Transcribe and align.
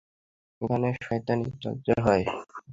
এখানে 0.61 0.87
শয়তানির 1.01 1.53
চর্চা 1.63 1.95
হয়। 2.05 2.23